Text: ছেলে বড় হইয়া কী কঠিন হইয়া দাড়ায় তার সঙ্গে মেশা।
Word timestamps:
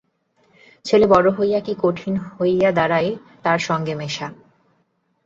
ছেলে 0.85 1.05
বড় 1.07 1.27
হইয়া 1.31 1.59
কী 1.59 1.73
কঠিন 1.79 2.13
হইয়া 2.29 2.69
দাড়ায় 2.71 3.11
তার 3.43 3.59
সঙ্গে 3.59 3.93
মেশা। 3.95 4.27